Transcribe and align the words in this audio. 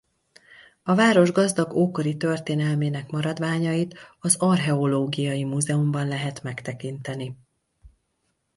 A 0.83 0.95
város 0.95 1.31
gazdag 1.31 1.73
ókori 1.75 2.17
történelmének 2.17 3.09
maradványait 3.09 3.97
az 4.19 4.35
Archeológiai 4.39 5.43
múzeumban 5.43 6.07
lehet 6.07 6.43
megtekinteni. 6.43 7.37